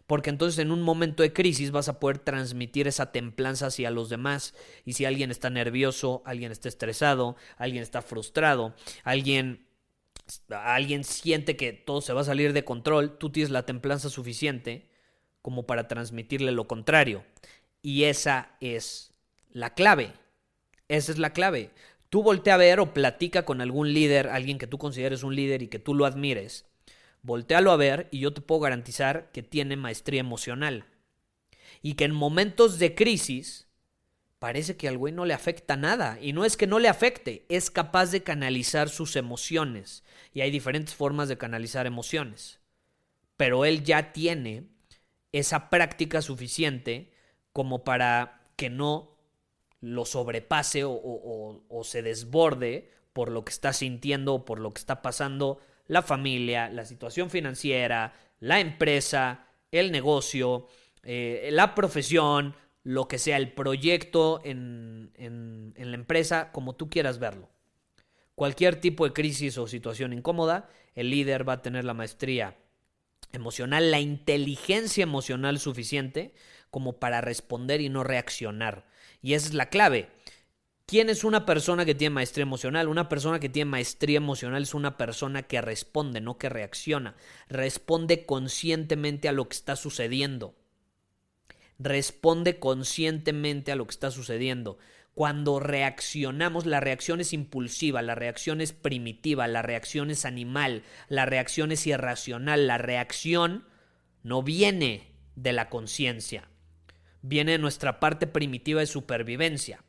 porque 0.08 0.30
entonces 0.30 0.58
en 0.60 0.72
un 0.72 0.82
momento 0.82 1.22
de 1.22 1.34
crisis 1.34 1.72
vas 1.72 1.90
a 1.90 2.00
poder 2.00 2.18
transmitir 2.20 2.88
esa 2.88 3.12
templanza 3.12 3.68
hacia 3.68 3.92
los 3.92 4.10
demás. 4.10 4.54
Y 4.86 4.94
si 4.94 5.06
alguien 5.06 5.32
está 5.32 5.50
nervioso, 5.50 6.24
alguien 6.26 6.52
está 6.52 6.70
estresado, 6.70 7.36
alguien 7.58 7.84
está 7.84 8.02
frustrado, 8.02 8.74
alguien, 9.04 9.68
alguien 10.50 11.04
siente 11.04 11.58
que 11.58 11.74
todo 11.74 12.00
se 12.02 12.14
va 12.14 12.22
a 12.22 12.26
salir 12.26 12.54
de 12.54 12.64
control, 12.64 13.18
tú 13.18 13.32
tienes 13.32 13.52
la 13.52 13.66
templanza 13.66 14.10
suficiente 14.10 14.90
como 15.42 15.68
para 15.68 15.90
transmitirle 15.90 16.54
lo 16.54 16.68
contrario. 16.68 17.26
Y 17.82 18.06
esa 18.06 18.56
es 18.62 19.14
la 19.52 19.74
clave. 19.74 20.14
Esa 20.88 21.12
es 21.12 21.18
la 21.18 21.34
clave. 21.34 21.72
Tú 22.10 22.24
voltea 22.24 22.56
a 22.56 22.58
ver 22.58 22.80
o 22.80 22.94
platica 22.94 23.44
con 23.44 23.62
algún 23.62 23.94
líder, 23.94 24.28
alguien 24.30 24.58
que 24.58 24.68
tú 24.68 24.78
consideres 24.78 25.24
un 25.24 25.36
líder 25.36 25.62
y 25.62 25.68
que 25.68 25.80
tú 25.80 25.94
lo 25.94 26.06
admires 26.06 26.66
voltealo 27.28 27.72
a 27.72 27.78
ver 27.78 28.08
y 28.10 28.20
yo 28.20 28.34
te 28.34 28.42
puedo 28.42 28.62
garantizar 28.62 29.32
que 29.32 29.44
tiene 29.44 29.76
maestría 29.76 30.22
emocional. 30.22 30.86
Y 31.82 31.94
que 31.94 32.06
en 32.06 32.14
momentos 32.14 32.80
de 32.80 32.96
crisis 32.96 33.68
parece 34.40 34.78
que 34.78 34.88
al 34.88 34.98
güey 34.98 35.14
no 35.14 35.26
le 35.26 35.34
afecta 35.34 35.76
nada. 35.76 36.18
Y 36.22 36.34
no 36.34 36.46
es 36.46 36.58
que 36.58 36.68
no 36.68 36.80
le 36.80 36.88
afecte, 36.88 37.46
es 37.50 37.70
capaz 37.70 38.12
de 38.12 38.24
canalizar 38.24 38.90
sus 38.90 39.16
emociones. 39.16 40.04
Y 40.34 40.42
hay 40.42 40.52
diferentes 40.52 40.96
formas 40.96 41.28
de 41.28 41.38
canalizar 41.38 41.86
emociones. 41.86 42.60
Pero 43.36 43.66
él 43.66 43.84
ya 43.84 44.14
tiene 44.14 44.70
esa 45.34 45.70
práctica 45.70 46.22
suficiente 46.22 47.12
como 47.52 47.84
para 47.84 48.50
que 48.56 48.70
no 48.70 49.17
lo 49.82 50.06
sobrepase 50.06 50.84
o, 50.86 51.82
se 51.84 52.02
desborde 52.02 52.92
por 53.14 53.32
lo 53.32 53.46
que 53.46 53.52
está 53.52 53.74
sintiendo 53.74 54.36
o 54.36 54.46
por 54.46 54.60
lo 54.60 54.74
que 54.74 54.80
está 54.80 55.02
pasando 55.02 55.60
la 55.88 56.02
familia, 56.02 56.70
la 56.70 56.86
situación 56.86 57.30
financiera, 57.30 58.14
la 58.40 58.60
empresa, 58.60 59.48
el 59.72 59.92
negocio, 59.92 60.68
eh, 61.04 61.50
la 61.52 61.74
profesión, 61.76 62.56
lo 62.84 63.08
que 63.08 63.18
sea, 63.18 63.38
el 63.38 63.54
proyecto 63.54 64.42
en, 64.44 65.12
en, 65.16 65.74
en 65.76 65.92
la 65.92 65.98
empresa, 65.98 66.52
como 66.52 66.76
tú 66.76 66.90
quieras 66.90 67.20
verlo. 67.20 67.50
Cualquier 68.36 68.80
tipo 68.80 69.06
de 69.06 69.14
crisis 69.14 69.58
o 69.58 69.68
situación 69.68 70.14
incómoda, 70.14 70.70
el 70.94 71.10
líder 71.10 71.48
va 71.48 71.54
a 71.54 71.62
tener 71.62 71.86
la 71.86 71.94
maestría 71.94 72.58
emocional, 73.32 73.92
la 73.92 74.00
inteligencia 74.00 75.04
emocional 75.04 75.60
suficiente 75.60 76.34
como 76.70 77.00
para 77.00 77.22
responder 77.22 77.82
y 77.82 77.90
no 77.90 78.04
reaccionar. 78.04 78.86
Y 79.22 79.34
esa 79.34 79.48
es 79.48 79.54
la 79.54 79.70
clave. 79.70 80.10
¿Quién 80.86 81.10
es 81.10 81.26
una 81.26 81.46
persona 81.46 81.84
que 81.84 81.96
tiene 81.96 82.16
maestría 82.16 82.44
emocional? 82.44 82.88
Una 82.88 83.10
persona 83.10 83.42
que 83.42 83.50
tiene 83.50 83.70
maestría 83.70 84.18
emocional 84.18 84.64
es 84.64 84.74
una 84.74 84.96
persona 84.96 85.44
que 85.44 85.60
responde, 85.60 86.22
no 86.22 86.38
que 86.38 86.48
reacciona. 86.48 87.16
Responde 87.50 88.26
conscientemente 88.26 89.28
a 89.28 89.34
lo 89.34 89.50
que 89.50 89.56
está 89.58 89.76
sucediendo. 89.76 90.56
Responde 91.78 92.60
conscientemente 92.60 93.74
a 93.74 93.76
lo 93.76 93.86
que 93.86 93.92
está 93.92 94.12
sucediendo. 94.12 94.78
Cuando 95.14 95.60
reaccionamos, 95.60 96.66
la 96.66 96.80
reacción 96.80 97.20
es 97.20 97.34
impulsiva, 97.34 98.02
la 98.02 98.16
reacción 98.16 98.62
es 98.62 98.72
primitiva, 98.72 99.48
la 99.48 99.64
reacción 99.64 100.10
es 100.10 100.24
animal, 100.26 100.84
la 101.10 101.26
reacción 101.26 101.72
es 101.72 101.86
irracional, 101.86 102.68
la 102.68 102.78
reacción 102.78 103.66
no 104.24 104.44
viene 104.44 105.12
de 105.36 105.54
la 105.54 105.70
conciencia, 105.70 106.48
viene 107.22 107.54
de 107.54 107.58
nuestra 107.58 108.00
parte 108.00 108.28
primitiva 108.28 108.80
de 108.80 108.88
supervivencia 108.88 109.84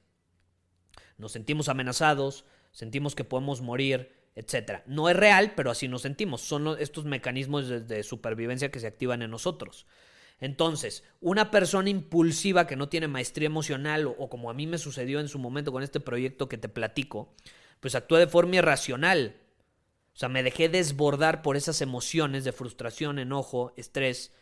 nos 1.19 1.33
sentimos 1.33 1.69
amenazados, 1.69 2.45
sentimos 2.71 3.15
que 3.15 3.25
podemos 3.25 3.61
morir, 3.61 4.13
etc. 4.37 4.83
No 4.87 5.09
es 5.09 5.17
real, 5.17 5.53
pero 5.57 5.71
así 5.71 5.89
nos 5.89 6.03
sentimos. 6.03 6.41
Son 6.41 6.77
estos 6.79 7.05
mecanismos 7.05 7.89
de, 7.89 8.03
supervivencia 8.05 8.71
que 8.71 8.81
se 8.81 8.87
activan 8.87 9.23
en 9.23 9.33
nosotros. 9.33 9.87
Entonces, 10.41 11.03
una 11.21 11.51
persona 11.51 11.91
impulsiva 11.91 12.69
que 12.69 12.77
no 12.77 12.89
tiene 12.89 13.09
maestría 13.09 13.47
emocional, 13.47 14.07
o, 14.07 14.13
o, 14.13 14.31
como 14.31 14.49
a 14.49 14.55
mí 14.55 14.69
me 14.69 14.79
sucedió 14.79 15.19
en 15.19 15.27
su 15.27 15.41
momento 15.41 15.73
con 15.73 15.83
este 15.83 15.99
proyecto 15.99 16.49
que 16.49 16.57
te 16.57 16.69
platico, 16.69 17.35
pues 17.81 17.97
actúa 17.97 18.21
de 18.21 18.29
forma 18.29 18.57
irracional. 18.57 19.37
O 20.15 20.19
sea, 20.19 20.29
me 20.29 20.45
dejé 20.45 20.69
desbordar 20.69 21.43
por 21.43 21.57
esas 21.57 21.81
emociones 21.81 22.45
de 22.45 22.53
frustración, 22.53 23.19
enojo, 23.19 23.73
estrés, 23.77 24.33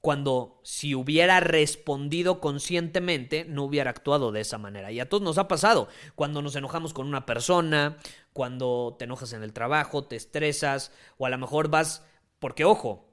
cuando 0.00 0.60
si 0.62 0.94
hubiera 0.94 1.40
respondido 1.40 2.40
conscientemente 2.40 3.44
no 3.44 3.64
hubiera 3.64 3.90
actuado 3.90 4.32
de 4.32 4.40
esa 4.40 4.58
manera. 4.58 4.92
Y 4.92 5.00
a 5.00 5.08
todos 5.08 5.22
nos 5.22 5.38
ha 5.38 5.48
pasado, 5.48 5.88
cuando 6.14 6.42
nos 6.42 6.56
enojamos 6.56 6.94
con 6.94 7.06
una 7.06 7.26
persona, 7.26 7.98
cuando 8.32 8.96
te 8.98 9.04
enojas 9.04 9.32
en 9.32 9.42
el 9.42 9.52
trabajo, 9.52 10.04
te 10.04 10.16
estresas, 10.16 10.92
o 11.16 11.26
a 11.26 11.30
lo 11.30 11.38
mejor 11.38 11.68
vas, 11.68 12.04
porque 12.38 12.64
ojo, 12.64 13.08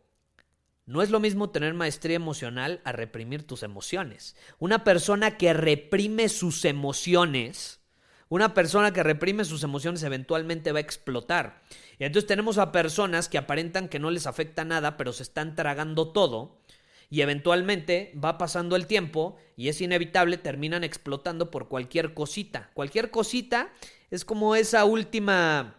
no 0.86 1.02
es 1.02 1.10
lo 1.10 1.20
mismo 1.20 1.50
tener 1.50 1.74
maestría 1.74 2.16
emocional 2.16 2.80
a 2.84 2.92
reprimir 2.92 3.48
tus 3.48 3.64
emociones. 3.64 4.36
Una 4.60 4.84
persona 4.84 5.36
que 5.38 5.52
reprime 5.54 6.30
sus 6.30 6.64
emociones, 6.64 7.82
una 8.30 8.54
persona 8.54 8.94
que 8.94 9.02
reprime 9.02 9.46
sus 9.46 9.64
emociones 9.64 10.04
eventualmente 10.04 10.72
va 10.72 10.78
a 10.78 10.82
explotar. 10.82 11.64
Y 11.98 12.04
entonces 12.04 12.28
tenemos 12.28 12.60
a 12.60 12.72
personas 12.72 13.30
que 13.30 13.40
aparentan 13.40 13.90
que 13.90 13.98
no 13.98 14.12
les 14.12 14.28
afecta 14.28 14.64
nada, 14.64 14.96
pero 14.96 15.12
se 15.12 15.24
están 15.24 15.56
tragando 15.56 16.12
todo 16.12 16.60
y 17.10 17.22
eventualmente 17.22 18.14
va 18.24 18.38
pasando 18.38 18.76
el 18.76 18.88
tiempo 18.88 19.38
y 19.56 19.70
es 19.70 19.82
inevitable, 19.82 20.38
terminan 20.38 20.84
explotando 20.84 21.52
por 21.52 21.68
cualquier 21.68 22.14
cosita. 22.14 22.72
Cualquier 22.74 23.12
cosita 23.12 23.72
es 24.12 24.26
como 24.26 24.56
esa 24.56 24.86
última 24.86 25.76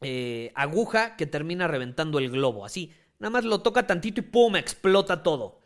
eh, 0.00 0.52
aguja 0.54 1.16
que 1.16 1.26
termina 1.26 1.68
reventando 1.68 2.18
el 2.18 2.30
globo, 2.30 2.64
así. 2.64 2.92
Nada 3.18 3.30
más 3.30 3.44
lo 3.44 3.60
toca 3.60 3.86
tantito 3.86 4.20
y 4.20 4.24
¡pum! 4.24 4.56
explota 4.56 5.22
todo. 5.22 5.62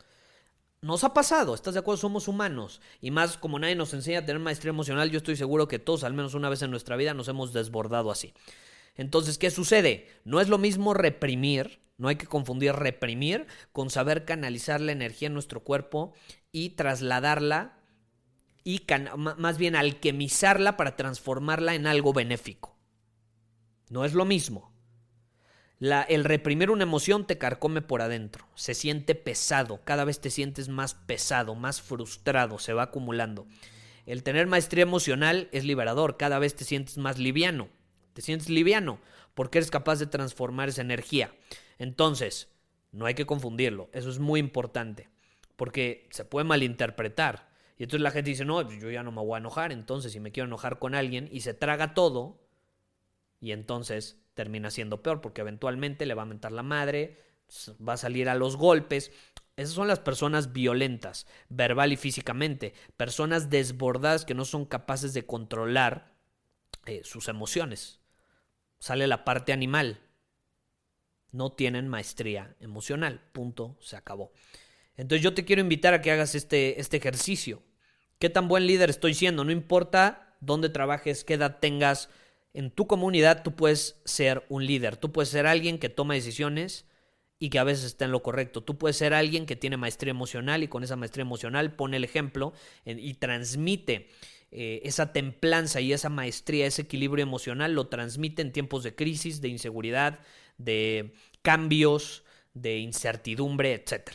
Nos 0.83 1.05
ha 1.05 1.14
pasado, 1.14 1.55
¿estás 1.55 1.75
de 1.75 1.81
acuerdo? 1.81 1.97
Somos 2.02 2.28
humanos. 2.28 2.81
Y 3.00 3.11
más 3.11 3.38
como 3.38 3.59
nadie 3.59 3.75
nos 3.75 3.95
enseña 3.95 4.21
a 4.21 4.26
tener 4.26 4.40
maestría 4.40 4.71
emocional, 4.71 5.11
yo 5.11 5.19
estoy 5.19 5.37
seguro 5.37 5.66
que 5.69 5.78
todos, 5.78 6.05
al 6.05 6.12
menos 6.12 6.35
una 6.35 6.49
vez 6.49 6.62
en 6.62 6.71
nuestra 6.71 6.97
vida, 6.97 7.14
nos 7.14 7.28
hemos 7.28 7.52
desbordado 7.52 8.11
así. 8.11 8.35
Entonces, 8.97 9.38
¿qué 9.38 9.50
sucede? 9.50 10.09
No 10.25 10.41
es 10.41 10.49
lo 10.49 10.59
mismo 10.59 10.95
reprimir 10.95 11.81
no 11.99 12.09
hay 12.09 12.17
que 12.17 12.26
confundir 12.26 12.73
reprimir 12.73 13.47
con 13.73 13.91
saber 13.91 14.25
canalizar 14.25 14.81
la 14.81 14.93
energía 14.93 15.26
en 15.26 15.35
nuestro 15.35 15.61
cuerpo 15.61 16.12
y 16.53 16.71
trasladarla 16.71 17.79
y 18.65 18.83
más 19.17 19.59
bien 19.59 19.76
alquimizarla 19.76 20.76
para 20.76 20.97
transformarla 20.97 21.75
en 21.75 21.87
algo 21.87 22.12
benéfico. 22.12 22.76
No 23.88 24.05
es 24.05 24.12
lo 24.12 24.25
mismo. 24.25 24.75
La, 25.79 26.03
el 26.03 26.25
reprimir 26.25 26.71
una 26.71 26.83
emoción 26.83 27.26
te 27.26 27.38
carcome 27.38 27.83
por 27.83 28.00
adentro, 28.00 28.47
se 28.55 28.73
siente 28.73 29.15
pesado, 29.15 29.85
cada 29.85 30.05
vez 30.05 30.21
te 30.21 30.31
sientes 30.31 30.69
más 30.69 30.95
pesado, 30.95 31.55
más 31.55 31.83
frustrado, 31.83 32.59
se 32.59 32.73
va 32.73 32.85
acumulando. 32.85 33.47
El 34.07 34.23
tener 34.23 34.47
maestría 34.47 34.83
emocional 34.83 35.49
es 35.53 35.65
liberador, 35.65 36.17
cada 36.17 36.38
vez 36.38 36.57
te 36.57 36.65
sientes 36.65 36.97
más 36.97 37.19
liviano, 37.19 37.69
te 38.17 38.23
sientes 38.23 38.49
liviano. 38.49 38.99
porque 39.35 39.59
eres 39.59 39.71
capaz 39.71 39.99
de 39.99 40.07
transformar 40.07 40.71
esa 40.71 40.81
energía. 40.81 41.31
Entonces, 41.79 42.49
no 42.91 43.05
hay 43.05 43.13
que 43.13 43.27
confundirlo, 43.27 43.91
eso 43.93 44.09
es 44.09 44.19
muy 44.19 44.41
importante, 44.41 45.11
porque 45.57 46.09
se 46.11 46.25
puede 46.25 46.45
malinterpretar. 46.45 47.51
Y 47.77 47.83
entonces 47.83 48.01
la 48.01 48.11
gente 48.11 48.31
dice, 48.31 48.47
no, 48.47 48.65
pues 48.65 48.81
yo 48.81 48.91
ya 48.91 49.03
no 49.03 49.13
me 49.13 49.21
voy 49.21 49.35
a 49.35 49.39
enojar, 49.41 49.73
entonces 49.73 50.13
si 50.13 50.21
me 50.21 50.33
quiero 50.33 50.47
enojar 50.47 50.79
con 50.79 50.95
alguien 50.95 51.29
y 51.31 51.43
se 51.43 51.53
traga 51.53 51.93
todo, 51.93 52.41
y 53.39 53.53
entonces 53.53 54.19
termina 54.33 54.71
siendo 54.71 55.03
peor, 55.03 55.21
porque 55.21 55.43
eventualmente 55.43 56.07
le 56.07 56.15
va 56.15 56.23
a 56.23 56.27
mentar 56.27 56.53
la 56.53 56.63
madre, 56.63 57.21
va 57.87 57.93
a 57.93 57.99
salir 57.99 58.31
a 58.31 58.35
los 58.35 58.57
golpes. 58.57 59.13
Esas 59.59 59.75
son 59.75 59.89
las 59.89 60.01
personas 60.01 60.55
violentas, 60.55 61.27
verbal 61.51 61.93
y 61.93 61.97
físicamente, 61.97 62.73
personas 62.97 63.51
desbordadas 63.51 64.25
que 64.25 64.35
no 64.35 64.47
son 64.47 64.65
capaces 64.65 65.13
de 65.13 65.27
controlar 65.27 66.17
eh, 66.87 67.03
sus 67.05 67.29
emociones. 67.29 68.01
Sale 68.78 69.06
la 69.06 69.25
parte 69.25 69.52
animal. 69.52 70.00
No 71.33 71.52
tienen 71.52 71.88
maestría 71.88 72.56
emocional. 72.61 73.21
Punto, 73.33 73.76
se 73.80 73.97
acabó. 73.97 74.33
Entonces 74.97 75.23
yo 75.23 75.35
te 75.35 75.45
quiero 75.45 75.62
invitar 75.62 75.95
a 75.95 76.00
que 76.00 76.11
hagas 76.11 76.35
este, 76.35 76.80
este 76.80 76.97
ejercicio. 76.97 77.62
¿Qué 78.18 78.30
tan 78.30 78.49
buen 78.49 78.66
líder 78.66 78.90
estoy 78.90 79.14
siendo? 79.14 79.45
No 79.45 79.52
importa 79.52 80.37
dónde 80.40 80.68
trabajes, 80.68 81.25
qué 81.25 81.35
edad 81.35 81.59
tengas, 81.61 82.09
en 82.56 82.71
tu 82.71 82.87
comunidad 82.87 83.42
tú 83.42 83.54
puedes 83.54 84.00
ser 84.06 84.47
un 84.49 84.64
líder. 84.64 84.97
Tú 84.97 85.12
puedes 85.12 85.28
ser 85.28 85.47
alguien 85.47 85.78
que 85.78 85.90
toma 85.90 86.14
decisiones 86.14 86.87
y 87.38 87.50
que 87.50 87.59
a 87.59 87.64
veces 87.64 87.85
está 87.85 88.06
en 88.06 88.12
lo 88.12 88.23
correcto. 88.23 88.62
Tú 88.62 88.78
puedes 88.78 88.97
ser 88.97 89.12
alguien 89.12 89.45
que 89.45 89.56
tiene 89.56 89.76
maestría 89.76 90.11
emocional 90.11 90.62
y 90.62 90.68
con 90.68 90.83
esa 90.83 90.97
maestría 90.97 91.21
emocional 91.21 91.75
pone 91.76 91.99
el 91.99 92.04
ejemplo 92.04 92.54
y 92.87 93.12
transmite 93.12 94.09
eh, 94.59 94.81
esa 94.85 95.13
templanza 95.13 95.83
y 95.83 95.93
esa 95.93 96.09
maestría, 96.09 96.67
ese 96.67 96.81
equilibrio 96.81 97.23
emocional, 97.23 97.75
lo 97.75 97.89
transmite 97.89 98.41
en 98.41 98.53
tiempos 98.53 98.83
de 98.85 98.95
crisis, 98.95 99.43
de 99.43 99.49
inseguridad, 99.49 100.21
de 100.57 101.13
cambios, 101.43 102.25
de 102.55 102.79
incertidumbre, 102.79 103.75
etc. 103.75 104.13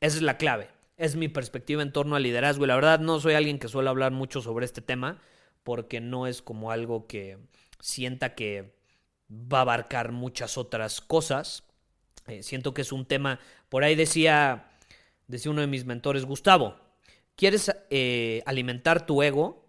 Esa 0.00 0.16
es 0.16 0.22
la 0.22 0.38
clave. 0.38 0.70
Es 0.96 1.16
mi 1.16 1.28
perspectiva 1.28 1.82
en 1.82 1.92
torno 1.92 2.16
al 2.16 2.22
liderazgo. 2.22 2.64
Y 2.64 2.68
la 2.68 2.76
verdad 2.76 2.98
no 2.98 3.20
soy 3.20 3.34
alguien 3.34 3.58
que 3.58 3.68
suele 3.68 3.90
hablar 3.90 4.10
mucho 4.10 4.40
sobre 4.40 4.64
este 4.64 4.80
tema 4.80 5.20
porque 5.64 6.00
no 6.00 6.26
es 6.26 6.40
como 6.40 6.70
algo 6.70 7.06
que 7.06 7.36
sienta 7.78 8.34
que 8.34 8.74
va 9.30 9.58
a 9.58 9.60
abarcar 9.60 10.12
muchas 10.12 10.56
otras 10.56 11.02
cosas. 11.02 11.64
Eh, 12.26 12.42
siento 12.42 12.72
que 12.72 12.80
es 12.80 12.90
un 12.90 13.04
tema, 13.04 13.38
por 13.68 13.84
ahí 13.84 13.94
decía, 13.94 14.70
decía 15.26 15.50
uno 15.50 15.60
de 15.60 15.66
mis 15.66 15.84
mentores, 15.84 16.24
Gustavo, 16.24 16.87
¿quieres 17.38 17.72
eh, 17.88 18.42
alimentar 18.44 19.06
tu 19.06 19.22
ego? 19.22 19.64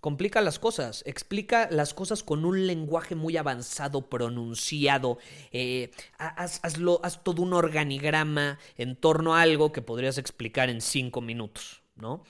Complica 0.00 0.40
las 0.40 0.58
cosas, 0.58 1.02
explica 1.04 1.68
las 1.70 1.92
cosas 1.92 2.22
con 2.22 2.46
un 2.46 2.66
lenguaje 2.66 3.14
muy 3.14 3.36
avanzado, 3.36 4.08
pronunciado, 4.08 5.18
eh, 5.52 5.90
hazlo, 6.16 7.00
haz 7.02 7.22
todo 7.22 7.42
un 7.42 7.52
organigrama 7.52 8.58
en 8.76 8.96
torno 8.96 9.34
a 9.34 9.42
algo 9.42 9.72
que 9.72 9.82
podrías 9.82 10.16
explicar 10.16 10.70
en 10.70 10.80
cinco 10.80 11.20
minutos, 11.20 11.82
¿no? 11.96 12.22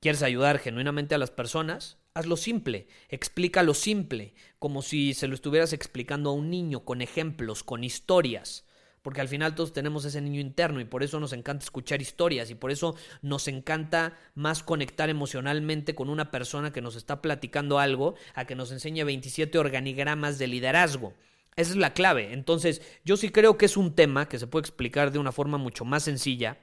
¿Quieres 0.00 0.22
ayudar 0.22 0.58
genuinamente 0.58 1.14
a 1.14 1.18
las 1.18 1.30
personas? 1.30 1.96
Hazlo 2.12 2.36
simple, 2.36 2.86
explica 3.08 3.62
lo 3.62 3.72
simple, 3.72 4.34
como 4.58 4.82
si 4.82 5.14
se 5.14 5.26
lo 5.26 5.34
estuvieras 5.34 5.72
explicando 5.72 6.30
a 6.30 6.34
un 6.34 6.50
niño, 6.50 6.84
con 6.84 7.00
ejemplos, 7.00 7.62
con 7.62 7.82
historias 7.82 8.65
porque 9.06 9.20
al 9.20 9.28
final 9.28 9.54
todos 9.54 9.72
tenemos 9.72 10.04
ese 10.04 10.20
niño 10.20 10.40
interno 10.40 10.80
y 10.80 10.84
por 10.84 11.04
eso 11.04 11.20
nos 11.20 11.32
encanta 11.32 11.62
escuchar 11.62 12.02
historias 12.02 12.50
y 12.50 12.56
por 12.56 12.72
eso 12.72 12.96
nos 13.22 13.46
encanta 13.46 14.18
más 14.34 14.64
conectar 14.64 15.08
emocionalmente 15.08 15.94
con 15.94 16.10
una 16.10 16.32
persona 16.32 16.72
que 16.72 16.80
nos 16.80 16.96
está 16.96 17.22
platicando 17.22 17.78
algo 17.78 18.16
a 18.34 18.46
que 18.46 18.56
nos 18.56 18.72
enseñe 18.72 19.04
27 19.04 19.58
organigramas 19.58 20.38
de 20.38 20.48
liderazgo. 20.48 21.14
Esa 21.54 21.70
es 21.70 21.76
la 21.76 21.94
clave. 21.94 22.32
Entonces, 22.32 22.82
yo 23.04 23.16
sí 23.16 23.28
creo 23.30 23.56
que 23.56 23.66
es 23.66 23.76
un 23.76 23.94
tema 23.94 24.28
que 24.28 24.40
se 24.40 24.48
puede 24.48 24.62
explicar 24.62 25.12
de 25.12 25.20
una 25.20 25.30
forma 25.30 25.56
mucho 25.56 25.84
más 25.84 26.02
sencilla. 26.02 26.58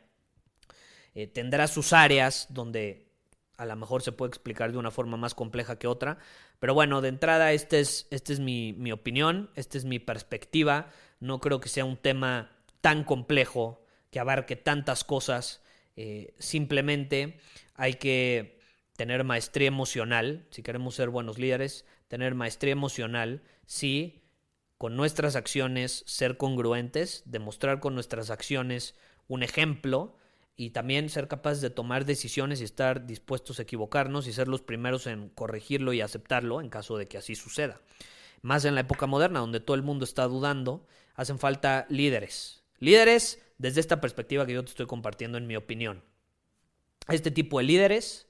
Eh, 1.16 1.28
tendrá 1.28 1.68
sus 1.68 1.94
áreas 1.94 2.48
donde 2.50 3.08
a 3.56 3.66
lo 3.66 3.76
mejor 3.78 4.02
se 4.02 4.12
puede 4.12 4.32
explicar 4.32 4.74
de 4.74 4.78
una 4.78 4.91
forma 4.91 5.15
más 5.15 5.34
compleja 5.34 5.80
que 5.80 5.88
otra. 5.88 6.17
Pero 6.60 6.74
bueno, 6.74 7.00
de 7.00 7.08
entrada, 7.08 7.54
esta 7.54 7.78
es, 7.78 8.06
este 8.12 8.34
es 8.34 8.41
mi, 8.41 8.74
mi 8.74 8.91
opinión, 8.91 9.50
esta 9.56 9.78
es 9.78 9.86
mi 9.86 10.00
perspectiva. 10.00 10.89
No 11.24 11.40
creo 11.40 11.62
que 11.62 11.70
sea 11.70 11.86
un 11.86 11.96
tema 11.96 12.52
tan 12.82 13.06
complejo 13.06 13.82
que 14.12 14.20
abarque 14.20 14.58
tantas 14.58 15.06
cosas. 15.06 15.64
Eh, 15.96 16.36
simplemente 16.38 17.40
hay 17.76 17.94
que 17.94 18.60
tener 18.98 19.24
maestría 19.24 19.70
emocional, 19.70 20.46
si 20.52 20.64
queremos 20.64 20.96
ser 20.96 21.10
buenos 21.10 21.40
líderes, 21.40 21.86
tener 22.10 22.36
maestría 22.36 22.74
emocional, 22.74 23.42
sí, 23.66 24.22
con 24.78 24.98
nuestras 24.98 25.38
acciones 25.38 26.04
ser 26.08 26.36
congruentes, 26.36 27.24
demostrar 27.26 27.80
con 27.80 27.96
nuestras 27.96 28.30
acciones 28.30 28.94
un 29.30 29.44
ejemplo 29.44 30.18
y 30.58 30.72
también 30.72 31.08
ser 31.08 31.30
capaces 31.30 31.62
de 31.62 31.70
tomar 31.70 32.04
decisiones 32.04 32.60
y 32.60 32.66
estar 32.66 33.06
dispuestos 33.06 33.60
a 33.60 33.62
equivocarnos 33.64 34.28
y 34.28 34.34
ser 34.34 34.50
los 34.50 34.62
primeros 34.62 35.08
en 35.08 35.30
corregirlo 35.30 35.94
y 35.94 36.02
aceptarlo 36.02 36.60
en 36.60 36.70
caso 36.70 36.98
de 36.98 37.08
que 37.08 37.18
así 37.18 37.36
suceda. 37.36 37.80
Más 38.42 38.66
en 38.66 38.76
la 38.76 38.82
época 38.82 39.08
moderna, 39.08 39.40
donde 39.40 39.62
todo 39.62 39.76
el 39.76 39.84
mundo 39.84 40.04
está 40.04 40.28
dudando 40.28 40.86
hacen 41.13 41.39
falta 41.39 41.86
líderes. 41.89 42.63
Líderes 42.80 43.41
desde 43.58 43.80
esta 43.80 44.02
perspectiva 44.02 44.45
que 44.45 44.54
yo 44.54 44.63
te 44.63 44.71
estoy 44.71 44.88
compartiendo 44.88 45.38
en 45.38 45.47
mi 45.47 45.56
opinión. 45.56 46.04
Este 47.08 47.32
tipo 47.32 47.60
de 47.60 47.65
líderes 47.65 48.28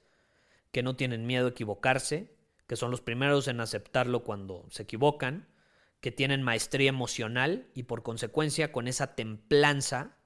que 0.71 0.83
no 0.83 0.95
tienen 0.95 1.25
miedo 1.25 1.47
a 1.47 1.49
equivocarse, 1.51 2.35
que 2.67 2.75
son 2.75 2.91
los 2.91 3.01
primeros 3.01 3.47
en 3.47 3.59
aceptarlo 3.59 4.23
cuando 4.23 4.65
se 4.69 4.83
equivocan, 4.83 5.47
que 6.01 6.11
tienen 6.11 6.43
maestría 6.43 6.89
emocional 6.89 7.69
y 7.73 7.83
por 7.83 8.03
consecuencia 8.03 8.71
con 8.71 8.87
esa 8.87 9.15
templanza, 9.15 10.17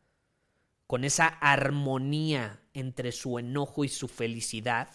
con 0.88 1.04
esa 1.04 1.28
armonía 1.28 2.62
entre 2.74 3.12
su 3.12 3.38
enojo 3.38 3.84
y 3.84 3.90
su 3.90 4.08
felicidad, 4.08 4.90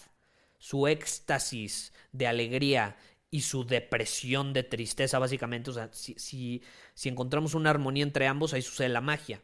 su 0.59 0.87
éxtasis 0.87 1.93
de 2.13 2.27
alegría 2.27 2.97
y 3.33 3.41
su 3.41 3.65
depresión 3.65 4.53
de 4.53 4.63
tristeza, 4.63 5.19
básicamente. 5.19 5.71
O 5.71 5.73
sea, 5.73 5.89
si, 5.93 6.15
si, 6.95 7.09
encontramos 7.09 7.55
una 7.55 7.71
armonía 7.71 8.05
entre 8.05 8.27
ambos, 8.27 8.53
ahí 8.53 8.61
sucede 8.61 8.91
la 8.91 9.01
magia. 9.01 9.41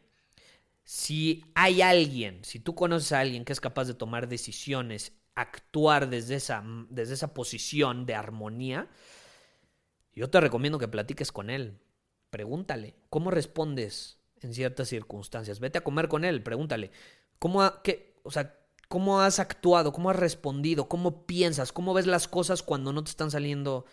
Si 0.84 1.46
hay 1.54 1.80
alguien, 1.80 2.44
si 2.44 2.60
tú 2.60 2.74
conoces 2.74 3.12
a 3.12 3.20
alguien 3.20 3.46
que 3.46 3.52
es 3.54 3.60
capaz 3.60 3.86
de 3.86 3.94
tomar 3.94 4.28
decisiones, 4.28 5.14
actuar 5.34 6.10
desde 6.10 6.34
esa, 6.34 6.62
desde 6.90 7.14
esa 7.14 7.32
posición 7.32 8.04
de 8.04 8.14
armonía, 8.14 8.90
yo 10.12 10.28
te 10.28 10.40
recomiendo 10.40 10.78
que 10.78 10.88
platiques 10.88 11.32
con 11.32 11.48
él. 11.48 11.78
Pregúntale, 12.28 12.94
¿cómo 13.08 13.30
respondes 13.30 14.18
en 14.42 14.52
ciertas 14.52 14.88
circunstancias? 14.88 15.60
Vete 15.60 15.78
a 15.78 15.84
comer 15.84 16.08
con 16.08 16.26
él, 16.26 16.42
pregúntale, 16.42 16.90
¿cómo, 17.38 17.62
qué, 17.82 18.20
o 18.22 18.30
sea, 18.30 18.54
¿Cómo 18.88 19.20
has 19.20 19.38
actuado? 19.38 19.92
¿Cómo 19.92 20.08
has 20.08 20.16
respondido? 20.16 20.88
¿Cómo 20.88 21.26
piensas? 21.26 21.72
¿Cómo 21.72 21.92
ves 21.92 22.06
las 22.06 22.26
cosas 22.26 22.62
cuando 22.62 22.92
no 22.94 23.04
te 23.04 23.10
están 23.10 23.30
saliendo 23.30 23.84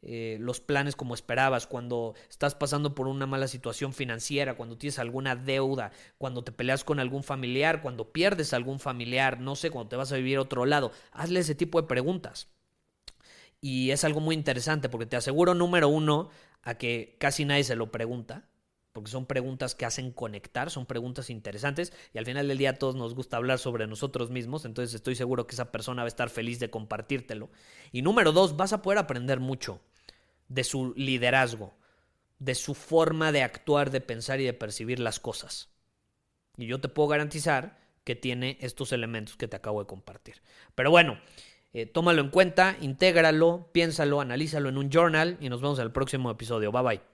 eh, 0.00 0.36
los 0.40 0.60
planes 0.60 0.94
como 0.94 1.14
esperabas? 1.14 1.66
Cuando 1.66 2.14
estás 2.30 2.54
pasando 2.54 2.94
por 2.94 3.08
una 3.08 3.26
mala 3.26 3.48
situación 3.48 3.92
financiera, 3.92 4.56
cuando 4.56 4.78
tienes 4.78 5.00
alguna 5.00 5.34
deuda, 5.34 5.90
cuando 6.18 6.44
te 6.44 6.52
peleas 6.52 6.84
con 6.84 7.00
algún 7.00 7.24
familiar, 7.24 7.82
cuando 7.82 8.12
pierdes 8.12 8.52
a 8.52 8.56
algún 8.56 8.78
familiar, 8.78 9.40
no 9.40 9.56
sé, 9.56 9.70
cuando 9.70 9.88
te 9.88 9.96
vas 9.96 10.12
a 10.12 10.16
vivir 10.16 10.38
a 10.38 10.42
otro 10.42 10.66
lado. 10.66 10.92
Hazle 11.10 11.40
ese 11.40 11.56
tipo 11.56 11.82
de 11.82 11.88
preguntas. 11.88 12.46
Y 13.60 13.90
es 13.90 14.04
algo 14.04 14.20
muy 14.20 14.36
interesante 14.36 14.88
porque 14.88 15.06
te 15.06 15.16
aseguro, 15.16 15.54
número 15.54 15.88
uno, 15.88 16.28
a 16.62 16.74
que 16.74 17.16
casi 17.18 17.44
nadie 17.44 17.64
se 17.64 17.74
lo 17.74 17.90
pregunta 17.90 18.48
porque 18.94 19.10
son 19.10 19.26
preguntas 19.26 19.74
que 19.74 19.84
hacen 19.84 20.12
conectar, 20.12 20.70
son 20.70 20.86
preguntas 20.86 21.28
interesantes 21.28 21.92
y 22.14 22.18
al 22.18 22.26
final 22.26 22.46
del 22.46 22.56
día 22.56 22.70
a 22.70 22.78
todos 22.78 22.94
nos 22.94 23.12
gusta 23.16 23.36
hablar 23.36 23.58
sobre 23.58 23.88
nosotros 23.88 24.30
mismos, 24.30 24.64
entonces 24.64 24.94
estoy 24.94 25.16
seguro 25.16 25.48
que 25.48 25.56
esa 25.56 25.72
persona 25.72 26.02
va 26.02 26.06
a 26.06 26.08
estar 26.08 26.30
feliz 26.30 26.60
de 26.60 26.70
compartírtelo. 26.70 27.50
Y 27.90 28.02
número 28.02 28.30
dos, 28.30 28.56
vas 28.56 28.72
a 28.72 28.82
poder 28.82 28.98
aprender 28.98 29.40
mucho 29.40 29.80
de 30.46 30.62
su 30.62 30.94
liderazgo, 30.94 31.74
de 32.38 32.54
su 32.54 32.74
forma 32.74 33.32
de 33.32 33.42
actuar, 33.42 33.90
de 33.90 34.00
pensar 34.00 34.40
y 34.40 34.44
de 34.44 34.52
percibir 34.52 35.00
las 35.00 35.18
cosas. 35.18 35.70
Y 36.56 36.66
yo 36.66 36.80
te 36.80 36.88
puedo 36.88 37.08
garantizar 37.08 37.80
que 38.04 38.14
tiene 38.14 38.58
estos 38.60 38.92
elementos 38.92 39.36
que 39.36 39.48
te 39.48 39.56
acabo 39.56 39.80
de 39.80 39.88
compartir. 39.88 40.40
Pero 40.76 40.92
bueno, 40.92 41.18
eh, 41.72 41.86
tómalo 41.86 42.22
en 42.22 42.30
cuenta, 42.30 42.76
intégralo, 42.80 43.70
piénsalo, 43.72 44.20
analízalo 44.20 44.68
en 44.68 44.78
un 44.78 44.88
journal 44.88 45.36
y 45.40 45.48
nos 45.48 45.60
vemos 45.60 45.80
en 45.80 45.86
el 45.86 45.90
próximo 45.90 46.30
episodio. 46.30 46.70
Bye 46.70 46.82
bye. 46.82 47.13